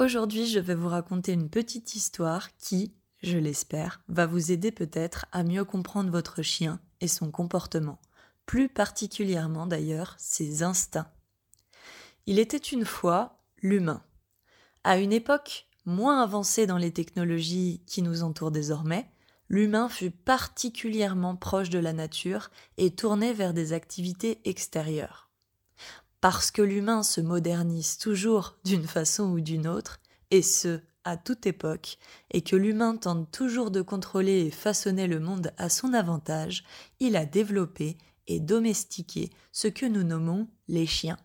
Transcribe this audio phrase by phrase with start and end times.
[0.00, 5.26] Aujourd'hui, je vais vous raconter une petite histoire qui, je l'espère, va vous aider peut-être
[5.30, 8.00] à mieux comprendre votre chien et son comportement,
[8.46, 11.12] plus particulièrement d'ailleurs ses instincts.
[12.24, 14.02] Il était une fois l'humain.
[14.84, 19.06] À une époque moins avancée dans les technologies qui nous entourent désormais,
[19.50, 25.29] l'humain fut particulièrement proche de la nature et tourné vers des activités extérieures
[26.20, 31.46] parce que l'humain se modernise toujours d'une façon ou d'une autre, et ce, à toute
[31.46, 31.98] époque,
[32.30, 36.64] et que l'humain tente toujours de contrôler et façonner le monde à son avantage,
[37.00, 37.96] il a développé
[38.26, 41.18] et domestiqué ce que nous nommons les chiens.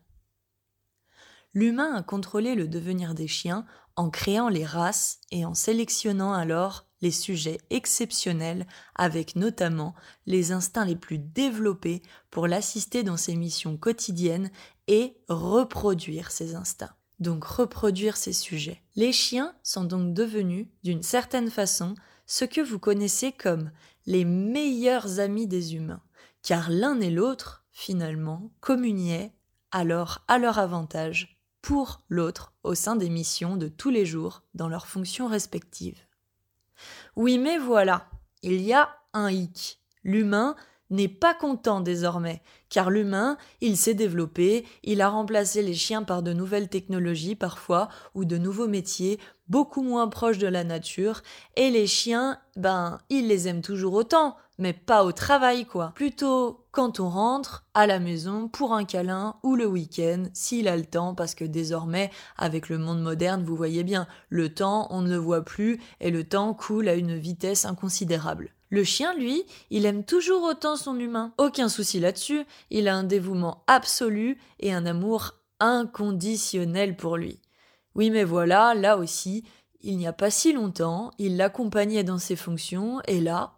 [1.54, 3.66] L'humain a contrôlé le devenir des chiens
[3.96, 9.94] en créant les races et en sélectionnant alors les sujets exceptionnels avec notamment
[10.26, 14.50] les instincts les plus développés pour l'assister dans ses missions quotidiennes
[14.88, 16.96] et reproduire ses instincts.
[17.20, 18.82] Donc reproduire ses sujets.
[18.96, 21.94] Les chiens sont donc devenus, d'une certaine façon,
[22.26, 23.70] ce que vous connaissez comme
[24.08, 26.02] les meilleurs amis des humains,
[26.42, 29.32] car l'un et l'autre, finalement, communiaient
[29.70, 34.70] alors à leur avantage pour l'autre au sein des missions de tous les jours dans
[34.70, 36.05] leurs fonctions respectives.
[37.16, 38.08] Oui, mais voilà,
[38.42, 39.80] il y a un hic.
[40.04, 40.56] L'humain
[40.90, 46.22] n'est pas content désormais, car l'humain, il s'est développé, il a remplacé les chiens par
[46.22, 51.22] de nouvelles technologies parfois, ou de nouveaux métiers, beaucoup moins proches de la nature,
[51.56, 55.92] et les chiens, ben, il les aime toujours autant, mais pas au travail quoi.
[55.96, 60.78] Plutôt quand on rentre à la maison pour un câlin ou le week-end, s'il a
[60.78, 65.02] le temps, parce que désormais, avec le monde moderne, vous voyez bien, le temps, on
[65.02, 68.55] ne le voit plus, et le temps coule à une vitesse inconsidérable.
[68.70, 71.34] Le chien, lui, il aime toujours autant son humain.
[71.38, 77.40] Aucun souci là-dessus, il a un dévouement absolu et un amour inconditionnel pour lui.
[77.94, 79.44] Oui, mais voilà, là aussi,
[79.82, 83.54] il n'y a pas si longtemps, il l'accompagnait dans ses fonctions, et là,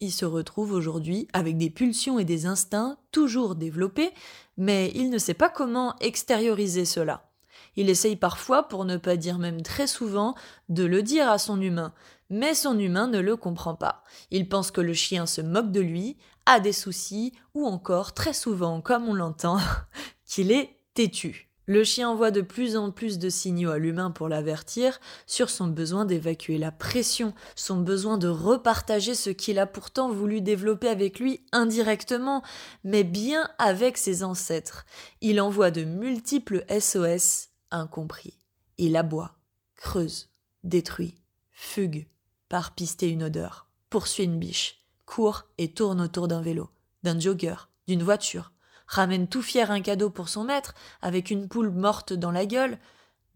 [0.00, 4.10] il se retrouve aujourd'hui avec des pulsions et des instincts toujours développés,
[4.56, 7.30] mais il ne sait pas comment extérioriser cela.
[7.76, 10.34] Il essaye parfois, pour ne pas dire même très souvent,
[10.68, 11.94] de le dire à son humain,
[12.32, 14.02] mais son humain ne le comprend pas.
[14.30, 16.16] Il pense que le chien se moque de lui,
[16.46, 19.58] a des soucis, ou encore, très souvent, comme on l'entend,
[20.26, 21.50] qu'il est têtu.
[21.66, 25.68] Le chien envoie de plus en plus de signaux à l'humain pour l'avertir sur son
[25.68, 31.20] besoin d'évacuer la pression, son besoin de repartager ce qu'il a pourtant voulu développer avec
[31.20, 32.42] lui indirectement,
[32.82, 34.86] mais bien avec ses ancêtres.
[35.20, 38.38] Il envoie de multiples SOS incompris.
[38.78, 39.36] Il aboie,
[39.76, 40.30] creuse,
[40.64, 41.14] détruit,
[41.52, 42.06] fugue,
[42.52, 46.68] par pister une odeur, poursuit une biche, court et tourne autour d'un vélo,
[47.02, 47.54] d'un jogger,
[47.88, 48.52] d'une voiture,
[48.86, 52.76] ramène tout fier un cadeau pour son maître, avec une poule morte dans la gueule,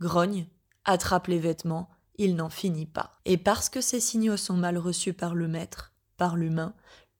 [0.02, 0.48] grogne,
[0.84, 1.88] attrape les vêtements,
[2.18, 3.18] il n'en finit pas.
[3.24, 6.74] Et parce que ces signaux sont mal reçus par le maître, par l'humain,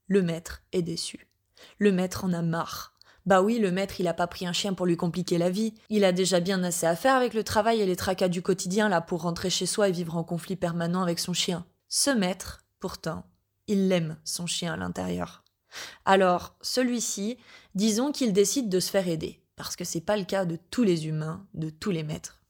[0.06, 1.28] le maître est déçu.
[1.78, 2.92] Le maître en a marre.
[3.24, 5.72] Bah oui, le maître, il a pas pris un chien pour lui compliquer la vie.
[5.88, 8.90] Il a déjà bien assez à faire avec le travail et les tracas du quotidien
[8.90, 11.64] là pour rentrer chez soi et vivre en conflit permanent avec son chien.
[11.98, 13.24] Ce maître, pourtant,
[13.68, 15.42] il aime son chien à l'intérieur.
[16.04, 17.38] Alors, celui-ci,
[17.74, 20.82] disons qu'il décide de se faire aider, parce que c'est pas le cas de tous
[20.82, 22.42] les humains, de tous les maîtres.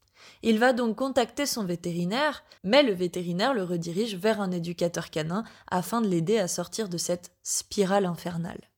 [0.43, 5.45] Il va donc contacter son vétérinaire, mais le vétérinaire le redirige vers un éducateur canin
[5.69, 8.73] afin de l'aider à sortir de cette spirale infernale.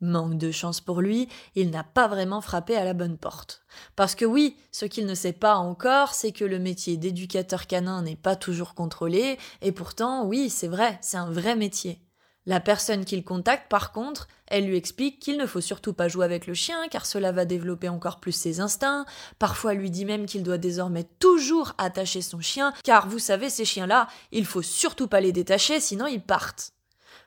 [0.00, 3.62] Manque de chance pour lui, il n'a pas vraiment frappé à la bonne porte.
[3.96, 8.02] Parce que oui, ce qu'il ne sait pas encore, c'est que le métier d'éducateur canin
[8.02, 12.02] n'est pas toujours contrôlé, et pourtant, oui, c'est vrai, c'est un vrai métier.
[12.44, 16.24] La personne qu'il contacte, par contre, elle lui explique qu'il ne faut surtout pas jouer
[16.24, 19.04] avec le chien car cela va développer encore plus ses instincts.
[19.40, 23.64] Parfois lui dit même qu'il doit désormais toujours attacher son chien car vous savez, ces
[23.64, 26.72] chiens-là, il faut surtout pas les détacher sinon ils partent.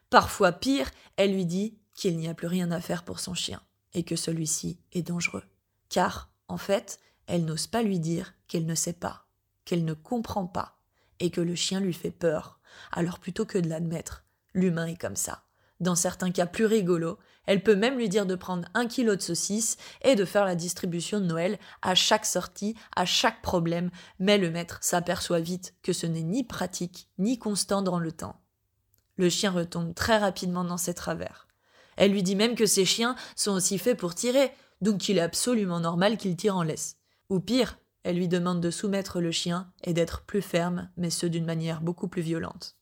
[0.09, 3.61] Parfois pire, elle lui dit qu'il n'y a plus rien à faire pour son chien
[3.93, 5.43] et que celui-ci est dangereux.
[5.89, 9.27] Car, en fait, elle n'ose pas lui dire qu'elle ne sait pas,
[9.65, 10.77] qu'elle ne comprend pas
[11.19, 12.59] et que le chien lui fait peur.
[12.91, 14.23] Alors plutôt que de l'admettre,
[14.53, 15.43] L'humain est comme ça.
[15.79, 19.21] Dans certains cas plus rigolos, elle peut même lui dire de prendre un kilo de
[19.21, 24.37] saucisses et de faire la distribution de Noël à chaque sortie, à chaque problème, mais
[24.37, 28.41] le maître s'aperçoit vite que ce n'est ni pratique ni constant dans le temps.
[29.17, 31.48] Le chien retombe très rapidement dans ses travers.
[31.99, 35.21] Elle lui dit même que ses chiens sont aussi faits pour tirer, donc il est
[35.21, 36.95] absolument normal qu'il tire en laisse.
[37.29, 41.25] Ou pire, elle lui demande de soumettre le chien et d'être plus ferme, mais ce
[41.25, 42.77] d'une manière beaucoup plus violente.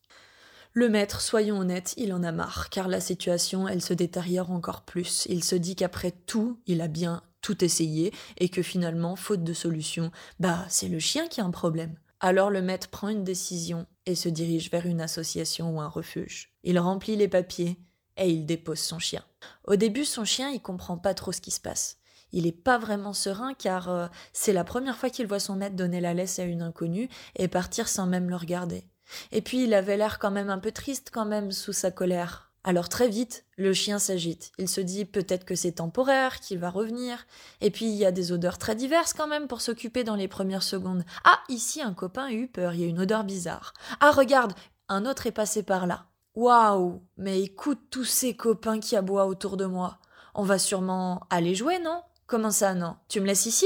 [0.74, 4.84] Le maître, soyons honnêtes, il en a marre, car la situation, elle se détériore encore
[4.84, 5.26] plus.
[5.28, 9.54] Il se dit qu'après tout, il a bien tout essayé, et que finalement, faute de
[9.54, 11.96] solution, bah, c'est le chien qui a un problème.
[12.20, 16.52] Alors le maître prend une décision et se dirige vers une association ou un refuge.
[16.64, 17.80] Il remplit les papiers
[18.18, 19.24] et il dépose son chien.
[19.66, 21.98] Au début, son chien, il comprend pas trop ce qui se passe.
[22.34, 25.76] Il est pas vraiment serein car euh, c'est la première fois qu'il voit son maître
[25.76, 28.84] donner la laisse à une inconnue et partir sans même le regarder.
[29.32, 32.52] Et puis il avait l'air quand même un peu triste quand même sous sa colère.
[32.66, 34.52] Alors très vite, le chien s'agite.
[34.58, 37.26] Il se dit peut-être que c'est temporaire, qu'il va revenir.
[37.62, 40.28] Et puis il y a des odeurs très diverses quand même pour s'occuper dans les
[40.28, 41.06] premières secondes.
[41.24, 43.74] Ah, ici un copain a eu peur, il y a une odeur bizarre.
[44.02, 44.52] Ah, regarde,
[44.90, 46.08] un autre est passé par là.
[46.38, 49.98] Waouh, mais écoute tous ces copains qui aboient autour de moi.
[50.36, 52.04] On va sûrement aller jouer, non?
[52.28, 52.96] Comment ça, non?
[53.08, 53.66] Tu me laisses ici?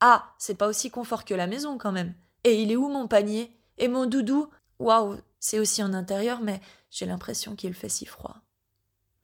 [0.00, 2.12] Ah, c'est pas aussi confort que la maison quand même.
[2.44, 3.56] Et il est où mon panier?
[3.78, 4.50] Et mon doudou?
[4.78, 8.36] Waouh, c'est aussi en intérieur, mais j'ai l'impression qu'il fait si froid.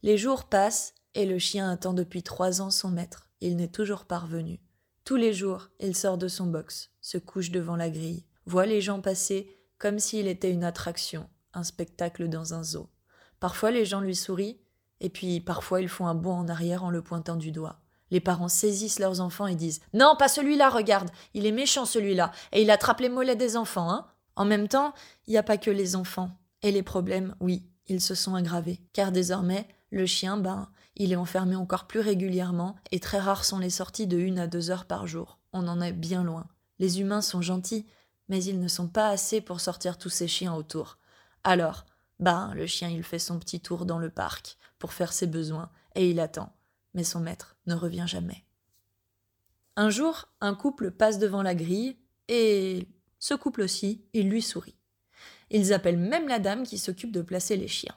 [0.02, 3.28] Les jours passent et le chien attend depuis trois ans son maître.
[3.42, 4.58] Il n'est toujours pas revenu.
[5.04, 8.80] Tous les jours, il sort de son box, se couche devant la grille, voit les
[8.80, 12.88] gens passer comme s'il était une attraction, un spectacle dans un zoo.
[13.40, 14.58] Parfois les gens lui sourient,
[15.00, 17.80] et puis parfois ils font un bond en arrière en le pointant du doigt.
[18.10, 22.30] Les parents saisissent leurs enfants et disent Non, pas celui-là, regarde, il est méchant celui-là,
[22.52, 24.06] et il attrape les mollets des enfants, hein.
[24.36, 24.92] En même temps,
[25.26, 26.30] il n'y a pas que les enfants.
[26.62, 28.80] Et les problèmes, oui, ils se sont aggravés.
[28.92, 33.58] Car désormais, le chien, ben, il est enfermé encore plus régulièrement, et très rares sont
[33.58, 35.38] les sorties de une à deux heures par jour.
[35.52, 36.46] On en est bien loin.
[36.78, 37.86] Les humains sont gentils,
[38.28, 40.98] mais ils ne sont pas assez pour sortir tous ces chiens autour.
[41.48, 41.86] Alors,
[42.18, 45.70] ben, le chien, il fait son petit tour dans le parc pour faire ses besoins,
[45.94, 46.52] et il attend.
[46.92, 48.44] Mais son maître ne revient jamais.
[49.76, 52.88] Un jour, un couple passe devant la grille, et
[53.20, 54.74] ce couple aussi, il lui sourit.
[55.50, 57.96] Ils appellent même la dame qui s'occupe de placer les chiens.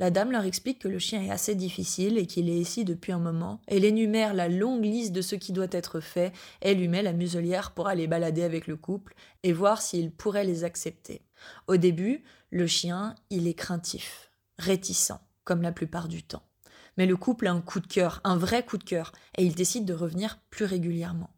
[0.00, 3.12] La dame leur explique que le chien est assez difficile et qu'il est ici depuis
[3.12, 3.60] un moment.
[3.68, 6.32] Elle énumère la longue liste de ce qui doit être fait
[6.62, 9.14] et lui met la muselière pour aller balader avec le couple
[9.44, 11.22] et voir s'il pourrait les accepter.
[11.68, 15.12] Au début, le chien, il est craintif, réticent,
[15.44, 16.42] comme la plupart du temps.
[16.96, 19.54] Mais le couple a un coup de cœur, un vrai coup de cœur, et il
[19.54, 21.30] décide de revenir plus régulièrement.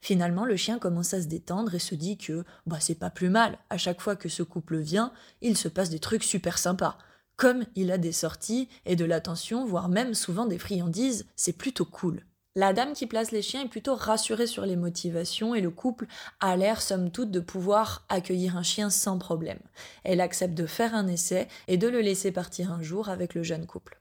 [0.00, 3.30] Finalement, le chien commence à se détendre et se dit que bah c'est pas plus
[3.30, 3.58] mal.
[3.70, 6.98] À chaque fois que ce couple vient, il se passe des trucs super sympas.
[7.36, 11.84] Comme il a des sorties et de l'attention, voire même souvent des friandises, c'est plutôt
[11.84, 12.24] cool.
[12.54, 16.06] La dame qui place les chiens est plutôt rassurée sur les motivations et le couple
[16.40, 19.58] a l'air somme toute de pouvoir accueillir un chien sans problème.
[20.04, 23.42] Elle accepte de faire un essai et de le laisser partir un jour avec le
[23.42, 24.00] jeune couple.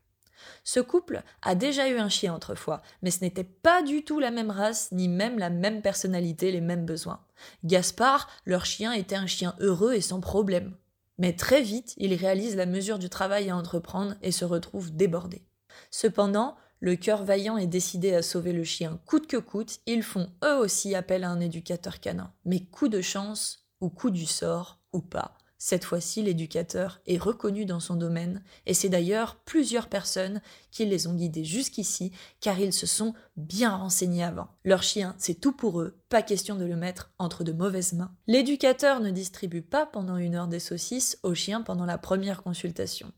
[0.63, 4.31] Ce couple a déjà eu un chien autrefois, mais ce n'était pas du tout la
[4.31, 7.19] même race, ni même la même personnalité, les mêmes besoins.
[7.65, 10.77] Gaspard, leur chien, était un chien heureux et sans problème.
[11.17, 15.43] Mais très vite, il réalise la mesure du travail à entreprendre et se retrouve débordé.
[15.91, 20.29] Cependant, le cœur vaillant est décidé à sauver le chien coûte que coûte, ils font
[20.43, 22.33] eux aussi appel à un éducateur canin.
[22.43, 27.65] Mais coup de chance, ou coup du sort, ou pas, cette fois-ci, l'éducateur est reconnu
[27.65, 32.71] dans son domaine, et c'est d'ailleurs plusieurs personnes qui les ont guidés jusqu'ici, car ils
[32.71, 34.47] se sont bien renseignés avant.
[34.63, 38.13] Leur chien, c'est tout pour eux, pas question de le mettre entre de mauvaises mains.
[38.27, 43.11] L'éducateur ne distribue pas pendant une heure des saucisses au chien pendant la première consultation.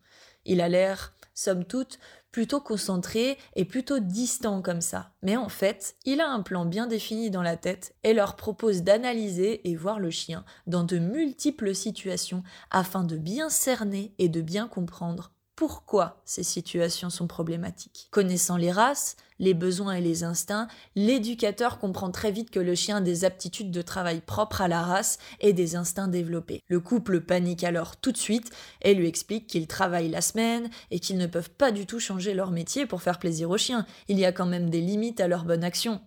[0.46, 2.00] Il a l'air, somme toute,
[2.32, 5.12] plutôt concentré et plutôt distant comme ça.
[5.22, 8.82] Mais en fait, il a un plan bien défini dans la tête et leur propose
[8.82, 14.42] d'analyser et voir le chien dans de multiples situations afin de bien cerner et de
[14.42, 18.10] bien comprendre pourquoi ces situations sont problématiques.
[18.12, 22.98] Connaissant les races, les besoins et les instincts, l'éducateur comprend très vite que le chien
[22.98, 26.62] a des aptitudes de travail propres à la race et des instincts développés.
[26.68, 28.52] Le couple panique alors tout de suite
[28.84, 32.36] et lui explique qu'ils travaillent la semaine et qu'ils ne peuvent pas du tout changer
[32.36, 33.88] leur métier pour faire plaisir aux chiens.
[34.10, 36.02] Il y a quand même des limites à leur bonne action.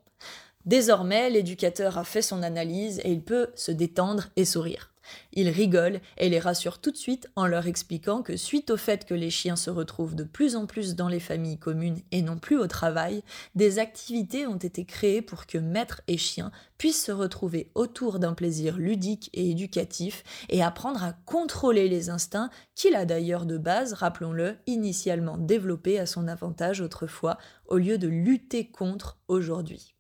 [0.64, 4.89] Désormais, l'éducateur a fait son analyse et il peut se détendre et sourire.
[5.32, 9.04] Il rigole et les rassure tout de suite en leur expliquant que suite au fait
[9.04, 12.38] que les chiens se retrouvent de plus en plus dans les familles communes et non
[12.38, 13.22] plus au travail,
[13.54, 18.34] des activités ont été créées pour que maître et chien puissent se retrouver autour d'un
[18.34, 23.92] plaisir ludique et éducatif et apprendre à contrôler les instincts qu'il a d'ailleurs de base,
[23.92, 29.94] rappelons-le, initialement développés à son avantage autrefois au lieu de lutter contre aujourd'hui.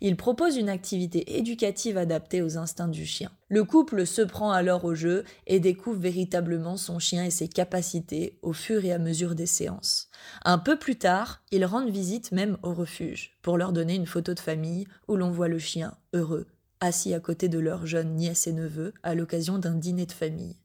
[0.00, 3.30] Il propose une activité éducative adaptée aux instincts du chien.
[3.48, 8.38] Le couple se prend alors au jeu et découvre véritablement son chien et ses capacités
[8.42, 10.08] au fur et à mesure des séances.
[10.44, 14.34] Un peu plus tard, ils rendent visite même au refuge pour leur donner une photo
[14.34, 16.46] de famille où l'on voit le chien heureux,
[16.80, 20.56] assis à côté de leur jeune nièce et neveu à l'occasion d'un dîner de famille.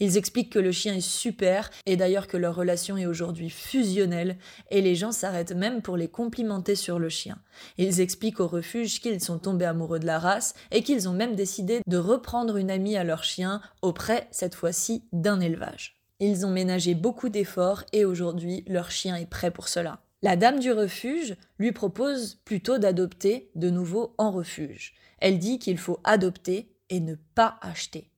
[0.00, 4.36] Ils expliquent que le chien est super et d'ailleurs que leur relation est aujourd'hui fusionnelle
[4.70, 7.38] et les gens s'arrêtent même pour les complimenter sur le chien.
[7.76, 11.34] Ils expliquent au refuge qu'ils sont tombés amoureux de la race et qu'ils ont même
[11.34, 15.96] décidé de reprendre une amie à leur chien auprès, cette fois-ci, d'un élevage.
[16.20, 20.00] Ils ont ménagé beaucoup d'efforts et aujourd'hui leur chien est prêt pour cela.
[20.20, 24.94] La dame du refuge lui propose plutôt d'adopter de nouveau en refuge.
[25.20, 28.10] Elle dit qu'il faut adopter et ne pas acheter.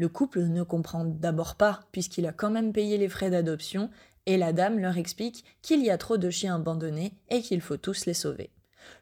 [0.00, 3.90] Le couple ne comprend d'abord pas, puisqu'il a quand même payé les frais d'adoption,
[4.24, 7.76] et la dame leur explique qu'il y a trop de chiens abandonnés et qu'il faut
[7.76, 8.48] tous les sauver.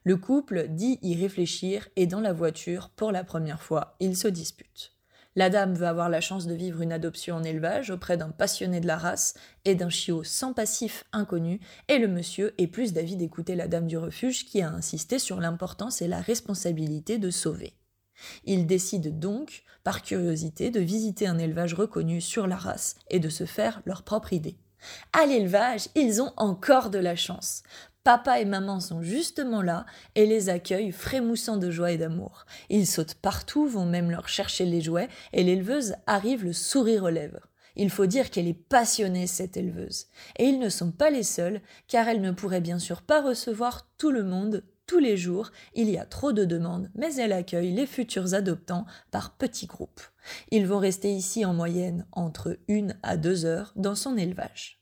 [0.02, 4.26] Le couple dit y réfléchir et dans la voiture, pour la première fois, ils se
[4.26, 4.92] disputent.
[5.36, 8.80] La dame veut avoir la chance de vivre une adoption en élevage auprès d'un passionné
[8.80, 13.14] de la race et d'un chiot sans passif inconnu, et le monsieur est plus d'avis
[13.14, 17.77] d'écouter la dame du refuge qui a insisté sur l'importance et la responsabilité de sauver.
[18.44, 23.28] Ils décident donc, par curiosité, de visiter un élevage reconnu sur la race et de
[23.28, 24.56] se faire leur propre idée.
[25.12, 27.62] À l'élevage, ils ont encore de la chance.
[28.04, 29.84] Papa et maman sont justement là
[30.14, 32.46] et les accueillent frémoussant de joie et d'amour.
[32.70, 37.10] Ils sautent partout, vont même leur chercher les jouets et l'éleveuse arrive le sourire aux
[37.10, 37.48] lèvres.
[37.76, 40.06] Il faut dire qu'elle est passionnée, cette éleveuse.
[40.38, 43.88] Et ils ne sont pas les seuls, car elle ne pourrait bien sûr pas recevoir
[43.98, 47.72] tout le monde tous les jours, il y a trop de demandes, mais elle accueille
[47.72, 50.00] les futurs adoptants par petits groupes.
[50.50, 54.80] Ils vont rester ici en moyenne entre une à deux heures dans son élevage.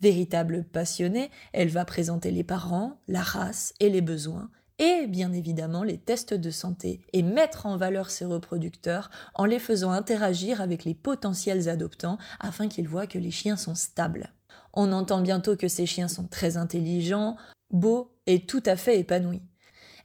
[0.00, 5.84] Véritable passionnée, elle va présenter les parents, la race et les besoins, et bien évidemment
[5.84, 10.84] les tests de santé, et mettre en valeur ses reproducteurs en les faisant interagir avec
[10.84, 14.32] les potentiels adoptants afin qu'ils voient que les chiens sont stables.
[14.76, 17.36] On entend bientôt que ces chiens sont très intelligents,
[17.70, 19.42] beaux et tout à fait épanouis.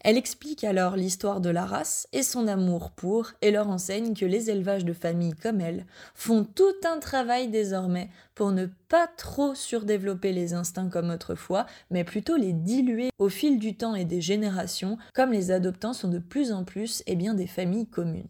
[0.04, 4.26] Elle explique alors l'histoire de la race et son amour pour, et leur enseigne que
[4.26, 5.86] les élevages de famille comme elle
[6.16, 12.04] font tout un travail désormais pour ne pas trop surdévelopper les instincts comme autrefois, mais
[12.04, 16.18] plutôt les diluer au fil du temps et des générations, comme les adoptants sont de
[16.18, 18.28] plus en plus et eh bien des familles communes.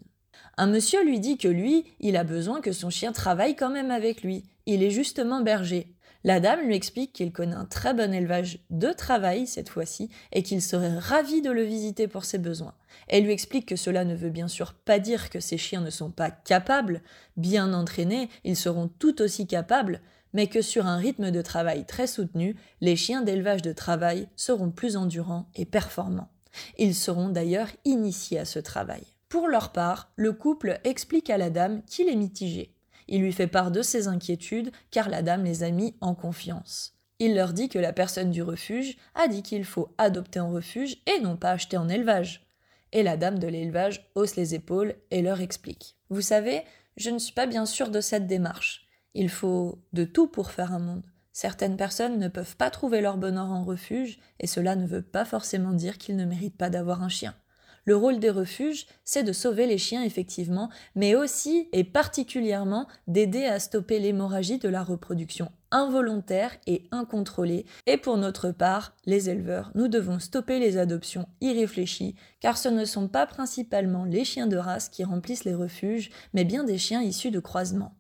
[0.58, 3.92] Un monsieur lui dit que lui, il a besoin que son chien travaille quand même
[3.92, 4.44] avec lui.
[4.66, 5.96] Il est justement berger.
[6.24, 10.44] La dame lui explique qu'il connaît un très bon élevage de travail cette fois-ci et
[10.44, 12.76] qu'il serait ravi de le visiter pour ses besoins.
[13.08, 15.90] Elle lui explique que cela ne veut bien sûr pas dire que ces chiens ne
[15.90, 17.02] sont pas capables,
[17.38, 20.02] bien entraînés, ils seront tout aussi capables,
[20.34, 24.70] mais que sur un rythme de travail très soutenu, les chiens d'élevage de travail seront
[24.70, 26.30] plus endurants et performants.
[26.78, 29.04] Ils seront d'ailleurs initiés à ce travail.
[29.30, 32.76] Pour leur part, le couple explique à la dame qu'il est mitigé.
[33.12, 36.94] Il lui fait part de ses inquiétudes, car la dame les a mis en confiance.
[37.20, 40.98] Il leur dit que la personne du refuge a dit qu'il faut adopter en refuge
[41.06, 42.48] et non pas acheter en élevage.
[42.94, 45.98] Et la dame de l'élevage hausse les épaules et leur explique.
[46.10, 46.64] Vous savez,
[46.96, 48.88] je ne suis pas bien sûre de cette démarche.
[49.14, 51.04] Il faut de tout pour faire un monde.
[51.34, 55.26] Certaines personnes ne peuvent pas trouver leur bonheur en refuge, et cela ne veut pas
[55.26, 57.36] forcément dire qu'ils ne méritent pas d'avoir un chien.
[57.86, 63.46] Le rôle des refuges, c'est de sauver les chiens effectivement, mais aussi et particulièrement d'aider
[63.46, 67.66] à stopper l'hémorragie de la reproduction involontaire et incontrôlée.
[67.88, 72.86] Et pour notre part, les éleveurs, nous devons stopper les adoptions irréfléchies, car ce ne
[72.86, 77.02] sont pas principalement les chiens de race qui remplissent les refuges, mais bien des chiens
[77.02, 77.96] issus de croisements.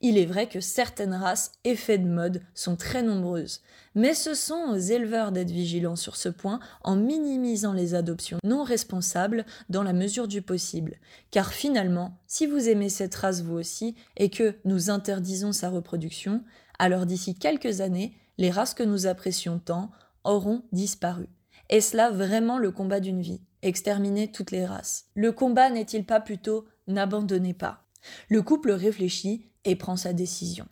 [0.00, 3.62] Il est vrai que certaines races effets de mode sont très nombreuses,
[3.94, 8.62] mais ce sont aux éleveurs d'être vigilants sur ce point en minimisant les adoptions non
[8.62, 10.96] responsables dans la mesure du possible.
[11.30, 16.42] Car finalement, si vous aimez cette race vous aussi et que nous interdisons sa reproduction,
[16.78, 19.90] alors d'ici quelques années, les races que nous apprécions tant
[20.24, 21.26] auront disparu.
[21.68, 23.42] Est-ce là vraiment le combat d'une vie?
[23.62, 25.06] Exterminer toutes les races.
[25.14, 27.84] Le combat n'est-il pas plutôt n'abandonnez pas?
[28.28, 30.66] Le couple réfléchit et prend sa décision.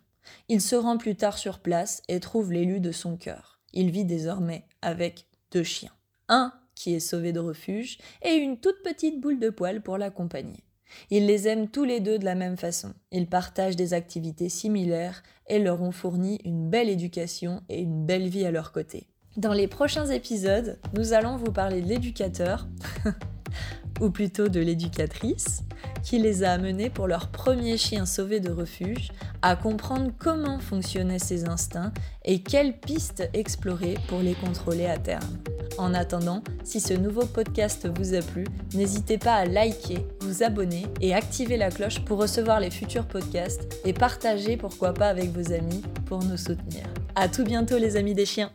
[0.49, 3.59] Il se rend plus tard sur place et trouve l'élu de son cœur.
[3.73, 5.93] Il vit désormais avec deux chiens.
[6.29, 10.63] Un qui est sauvé de refuge et une toute petite boule de poil pour l'accompagner.
[11.09, 12.93] Ils les aiment tous les deux de la même façon.
[13.11, 18.27] Ils partagent des activités similaires et leur ont fourni une belle éducation et une belle
[18.27, 19.07] vie à leur côté.
[19.35, 22.67] Dans les prochains épisodes, nous allons vous parler de l'éducateur,
[23.99, 25.63] ou plutôt de l'éducatrice,
[26.03, 29.11] qui les a amenés pour leur premier chien sauvé de refuge
[29.41, 31.91] à comprendre comment fonctionnaient ses instincts
[32.25, 35.37] et quelles pistes explorer pour les contrôler à terme.
[35.77, 40.87] En attendant, si ce nouveau podcast vous a plu, n'hésitez pas à liker, vous abonner
[41.01, 45.53] et activer la cloche pour recevoir les futurs podcasts et partager pourquoi pas avec vos
[45.53, 46.83] amis pour nous soutenir.
[47.15, 48.51] À tout bientôt les amis des chiens